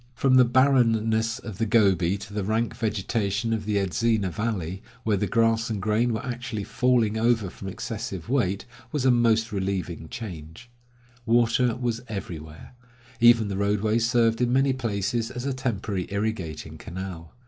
[0.15, 5.15] From the barrenness of the Gobi to the rank vegetation of the Edzina valley, where
[5.15, 10.09] the grass and grain were actually falling over from excessive weight, was a most relieving
[10.09, 10.71] change.
[11.27, 12.73] Water was everywhere.
[13.19, 17.35] Even the roadway served in many places as a temporary irrigating canal.